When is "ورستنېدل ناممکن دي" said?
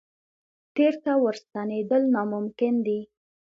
1.23-2.99